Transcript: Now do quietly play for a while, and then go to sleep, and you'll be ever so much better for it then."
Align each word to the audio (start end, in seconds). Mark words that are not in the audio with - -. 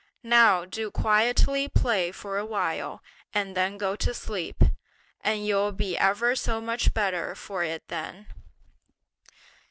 Now 0.23 0.65
do 0.65 0.89
quietly 0.89 1.67
play 1.69 2.11
for 2.11 2.39
a 2.39 2.43
while, 2.47 3.03
and 3.35 3.55
then 3.55 3.77
go 3.77 3.95
to 3.97 4.15
sleep, 4.15 4.63
and 5.23 5.45
you'll 5.45 5.73
be 5.73 5.95
ever 5.95 6.35
so 6.35 6.59
much 6.59 6.91
better 6.95 7.35
for 7.35 7.63
it 7.63 7.83
then." 7.87 8.25